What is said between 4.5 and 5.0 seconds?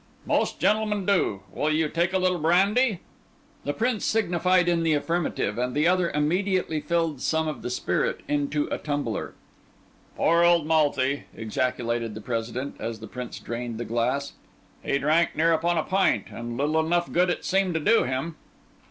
in the